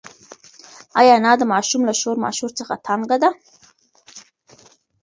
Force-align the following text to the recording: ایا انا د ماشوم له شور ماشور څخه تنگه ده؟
ایا 0.99 1.13
انا 1.19 1.31
د 1.39 1.43
ماشوم 1.53 1.81
له 1.89 1.93
شور 2.01 2.15
ماشور 2.25 2.51
څخه 2.59 2.73
تنگه 2.85 3.17
ده؟ 3.23 3.29